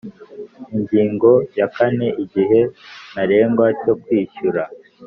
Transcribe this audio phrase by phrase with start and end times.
[0.75, 2.59] Ingingo ya kane Igihe
[3.11, 4.63] ntarengwa cyo kwishyura